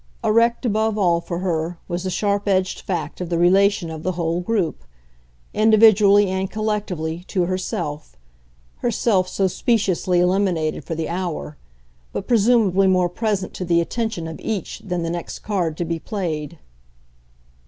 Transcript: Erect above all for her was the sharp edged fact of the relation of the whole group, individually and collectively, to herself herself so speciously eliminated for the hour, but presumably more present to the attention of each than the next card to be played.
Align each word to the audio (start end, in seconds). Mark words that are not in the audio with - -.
Erect 0.23 0.65
above 0.65 0.97
all 0.97 1.21
for 1.21 1.37
her 1.41 1.77
was 1.87 2.01
the 2.05 2.09
sharp 2.09 2.47
edged 2.47 2.79
fact 2.81 3.21
of 3.21 3.29
the 3.29 3.37
relation 3.37 3.91
of 3.91 4.01
the 4.01 4.13
whole 4.13 4.41
group, 4.41 4.83
individually 5.53 6.27
and 6.27 6.49
collectively, 6.49 7.23
to 7.27 7.45
herself 7.45 8.17
herself 8.77 9.27
so 9.27 9.45
speciously 9.45 10.19
eliminated 10.19 10.83
for 10.83 10.95
the 10.95 11.07
hour, 11.07 11.55
but 12.13 12.27
presumably 12.27 12.87
more 12.87 13.09
present 13.09 13.53
to 13.53 13.63
the 13.63 13.79
attention 13.79 14.27
of 14.27 14.39
each 14.41 14.79
than 14.79 15.03
the 15.03 15.11
next 15.11 15.43
card 15.43 15.77
to 15.77 15.85
be 15.85 15.99
played. 15.99 16.57